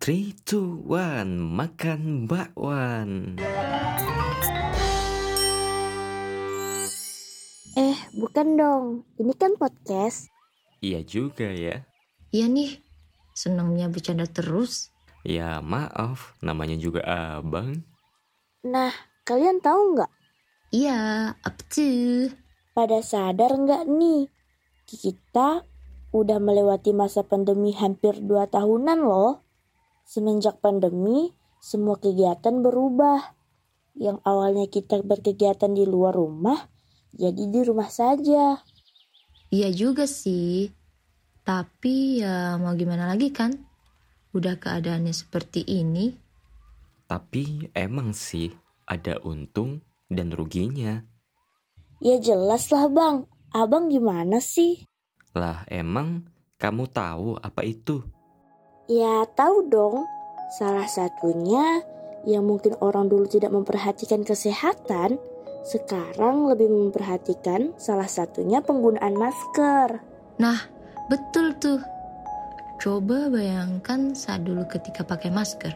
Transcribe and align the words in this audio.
3, 0.00 0.32
2, 0.48 0.88
1, 0.88 1.36
makan 1.60 2.24
bakwan. 2.24 3.36
Eh, 7.76 7.98
bukan 8.16 8.48
dong. 8.56 9.04
Ini 9.20 9.36
kan 9.36 9.60
podcast. 9.60 10.32
Iya 10.80 11.04
juga 11.04 11.52
ya. 11.52 11.84
Iya 12.32 12.48
nih, 12.48 12.80
senangnya 13.36 13.92
bercanda 13.92 14.24
terus. 14.24 14.88
Ya 15.20 15.60
maaf, 15.60 16.32
namanya 16.40 16.80
juga 16.80 17.04
abang. 17.36 17.84
Nah, 18.64 18.96
kalian 19.28 19.60
tahu 19.60 20.00
nggak? 20.00 20.12
Iya, 20.72 20.98
apa 21.36 21.60
tuh? 21.68 22.32
Pada 22.72 23.04
sadar 23.04 23.52
nggak 23.52 23.84
nih? 23.84 24.32
Kita 24.88 25.60
udah 26.16 26.38
melewati 26.40 26.96
masa 26.96 27.20
pandemi 27.20 27.76
hampir 27.76 28.16
2 28.16 28.48
tahunan 28.48 29.04
loh. 29.04 29.49
Semenjak 30.10 30.58
pandemi, 30.58 31.30
semua 31.62 31.94
kegiatan 31.94 32.66
berubah. 32.66 33.30
Yang 33.94 34.18
awalnya 34.26 34.66
kita 34.66 35.06
berkegiatan 35.06 35.70
di 35.70 35.86
luar 35.86 36.18
rumah, 36.18 36.66
jadi 37.14 37.38
di 37.46 37.62
rumah 37.62 37.86
saja. 37.86 38.58
Iya 39.54 39.70
juga 39.70 40.10
sih. 40.10 40.66
Tapi 41.46 42.26
ya 42.26 42.58
mau 42.58 42.74
gimana 42.74 43.06
lagi 43.06 43.30
kan? 43.30 43.54
Udah 44.34 44.58
keadaannya 44.58 45.14
seperti 45.14 45.62
ini. 45.62 46.10
Tapi 47.06 47.70
emang 47.70 48.10
sih 48.10 48.50
ada 48.90 49.14
untung 49.22 49.78
dan 50.10 50.34
ruginya. 50.34 51.06
Ya 52.02 52.18
jelas 52.18 52.66
lah 52.74 52.90
bang, 52.90 53.30
abang 53.54 53.86
gimana 53.86 54.42
sih? 54.42 54.90
Lah 55.38 55.62
emang 55.70 56.26
kamu 56.58 56.90
tahu 56.90 57.38
apa 57.38 57.62
itu? 57.62 58.02
Ya 58.90 59.22
tahu 59.38 59.70
dong, 59.70 60.02
salah 60.58 60.90
satunya 60.90 61.78
yang 62.26 62.42
mungkin 62.42 62.74
orang 62.82 63.06
dulu 63.06 63.22
tidak 63.30 63.54
memperhatikan 63.54 64.26
kesehatan, 64.26 65.14
sekarang 65.62 66.50
lebih 66.50 66.66
memperhatikan 66.66 67.70
salah 67.78 68.10
satunya 68.10 68.58
penggunaan 68.58 69.14
masker. 69.14 70.02
Nah, 70.42 70.58
betul 71.06 71.54
tuh. 71.62 71.78
Coba 72.82 73.30
bayangkan 73.30 74.10
saat 74.18 74.42
dulu 74.42 74.66
ketika 74.66 75.06
pakai 75.06 75.30
masker. 75.30 75.70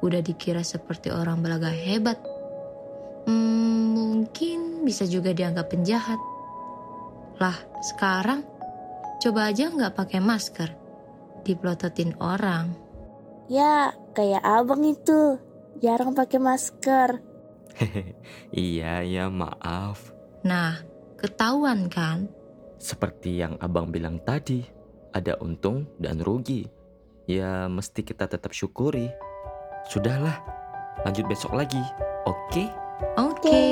Udah 0.00 0.24
dikira 0.24 0.64
seperti 0.64 1.12
orang 1.12 1.44
belaga 1.44 1.68
hebat. 1.68 2.16
Hmm, 3.28 3.92
mungkin 3.92 4.88
bisa 4.88 5.04
juga 5.04 5.36
dianggap 5.36 5.68
penjahat. 5.68 6.16
Lah, 7.36 7.60
sekarang 7.92 8.40
coba 9.20 9.52
aja 9.52 9.68
nggak 9.68 9.92
pakai 9.92 10.24
masker. 10.24 10.81
Dipelototin 11.42 12.14
orang. 12.22 12.74
Ya, 13.50 13.92
kayak 14.14 14.42
abang 14.46 14.86
itu, 14.86 15.36
jarang 15.82 16.14
pakai 16.14 16.38
masker. 16.38 17.20
iya 18.54 19.02
ya 19.02 19.26
maaf. 19.28 20.14
Nah, 20.46 20.78
ketahuan 21.18 21.90
kan? 21.90 22.30
Seperti 22.78 23.42
yang 23.42 23.58
abang 23.58 23.90
bilang 23.90 24.18
tadi, 24.22 24.62
ada 25.14 25.38
untung 25.42 25.86
dan 25.98 26.18
rugi. 26.22 26.66
Ya 27.30 27.70
mesti 27.70 28.02
kita 28.02 28.26
tetap 28.26 28.50
syukuri. 28.50 29.06
Sudahlah, 29.86 30.42
lanjut 31.06 31.26
besok 31.30 31.54
lagi. 31.54 31.82
Oke? 32.26 32.66
Oke. 33.18 33.62